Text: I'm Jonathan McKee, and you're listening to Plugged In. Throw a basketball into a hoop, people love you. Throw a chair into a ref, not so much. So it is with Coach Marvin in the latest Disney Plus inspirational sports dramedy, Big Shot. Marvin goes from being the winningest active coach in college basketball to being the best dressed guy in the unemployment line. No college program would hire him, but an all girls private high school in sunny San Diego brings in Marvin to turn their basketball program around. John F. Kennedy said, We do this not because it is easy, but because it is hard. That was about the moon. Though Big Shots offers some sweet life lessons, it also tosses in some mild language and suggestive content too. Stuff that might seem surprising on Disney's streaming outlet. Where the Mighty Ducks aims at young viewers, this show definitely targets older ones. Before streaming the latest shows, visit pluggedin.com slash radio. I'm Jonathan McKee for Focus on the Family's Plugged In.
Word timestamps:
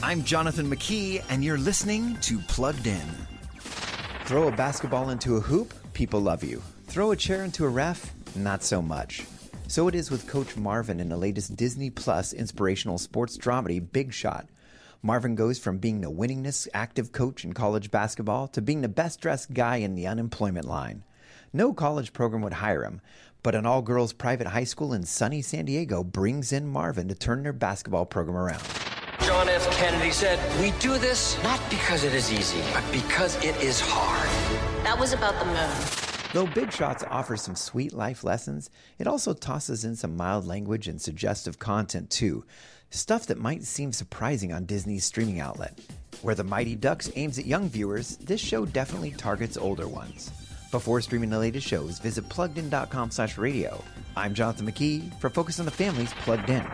I'm 0.00 0.22
Jonathan 0.22 0.70
McKee, 0.70 1.24
and 1.28 1.42
you're 1.42 1.58
listening 1.58 2.16
to 2.18 2.38
Plugged 2.38 2.86
In. 2.86 3.08
Throw 4.26 4.46
a 4.46 4.52
basketball 4.52 5.10
into 5.10 5.36
a 5.36 5.40
hoop, 5.40 5.74
people 5.92 6.20
love 6.20 6.44
you. 6.44 6.62
Throw 6.86 7.10
a 7.10 7.16
chair 7.16 7.42
into 7.42 7.64
a 7.64 7.68
ref, 7.68 8.14
not 8.36 8.62
so 8.62 8.80
much. 8.80 9.26
So 9.66 9.88
it 9.88 9.96
is 9.96 10.08
with 10.08 10.28
Coach 10.28 10.56
Marvin 10.56 11.00
in 11.00 11.08
the 11.08 11.16
latest 11.16 11.56
Disney 11.56 11.90
Plus 11.90 12.32
inspirational 12.32 12.98
sports 12.98 13.36
dramedy, 13.36 13.84
Big 13.92 14.12
Shot. 14.12 14.46
Marvin 15.02 15.34
goes 15.34 15.58
from 15.58 15.78
being 15.78 16.00
the 16.00 16.12
winningest 16.12 16.68
active 16.72 17.10
coach 17.10 17.44
in 17.44 17.52
college 17.52 17.90
basketball 17.90 18.46
to 18.48 18.62
being 18.62 18.82
the 18.82 18.88
best 18.88 19.20
dressed 19.20 19.52
guy 19.52 19.76
in 19.78 19.96
the 19.96 20.06
unemployment 20.06 20.66
line. 20.66 21.02
No 21.52 21.72
college 21.72 22.12
program 22.12 22.42
would 22.42 22.54
hire 22.54 22.84
him, 22.84 23.00
but 23.42 23.56
an 23.56 23.66
all 23.66 23.82
girls 23.82 24.12
private 24.12 24.46
high 24.46 24.64
school 24.64 24.92
in 24.92 25.02
sunny 25.02 25.42
San 25.42 25.64
Diego 25.64 26.04
brings 26.04 26.52
in 26.52 26.68
Marvin 26.68 27.08
to 27.08 27.16
turn 27.16 27.42
their 27.42 27.52
basketball 27.52 28.06
program 28.06 28.36
around. 28.36 28.62
John 29.22 29.48
F. 29.48 29.70
Kennedy 29.72 30.10
said, 30.10 30.38
We 30.60 30.70
do 30.78 30.98
this 30.98 31.40
not 31.42 31.60
because 31.70 32.04
it 32.04 32.14
is 32.14 32.32
easy, 32.32 32.60
but 32.72 32.84
because 32.92 33.36
it 33.44 33.56
is 33.62 33.80
hard. 33.80 34.28
That 34.84 34.98
was 34.98 35.12
about 35.12 35.38
the 35.38 35.44
moon. 35.44 35.70
Though 36.32 36.46
Big 36.46 36.72
Shots 36.72 37.04
offers 37.10 37.42
some 37.42 37.54
sweet 37.56 37.92
life 37.92 38.24
lessons, 38.24 38.70
it 38.98 39.06
also 39.06 39.32
tosses 39.34 39.84
in 39.84 39.96
some 39.96 40.16
mild 40.16 40.46
language 40.46 40.88
and 40.88 41.00
suggestive 41.00 41.58
content 41.58 42.10
too. 42.10 42.44
Stuff 42.90 43.26
that 43.26 43.38
might 43.38 43.64
seem 43.64 43.92
surprising 43.92 44.52
on 44.52 44.64
Disney's 44.64 45.04
streaming 45.04 45.40
outlet. 45.40 45.78
Where 46.22 46.34
the 46.34 46.44
Mighty 46.44 46.74
Ducks 46.74 47.10
aims 47.16 47.38
at 47.38 47.46
young 47.46 47.68
viewers, 47.68 48.16
this 48.18 48.40
show 48.40 48.64
definitely 48.64 49.12
targets 49.12 49.56
older 49.56 49.86
ones. 49.88 50.30
Before 50.70 51.00
streaming 51.00 51.30
the 51.30 51.38
latest 51.38 51.66
shows, 51.66 51.98
visit 51.98 52.28
pluggedin.com 52.28 53.10
slash 53.10 53.38
radio. 53.38 53.82
I'm 54.16 54.34
Jonathan 54.34 54.66
McKee 54.66 55.18
for 55.20 55.30
Focus 55.30 55.58
on 55.60 55.64
the 55.64 55.70
Family's 55.70 56.12
Plugged 56.24 56.50
In. 56.50 56.66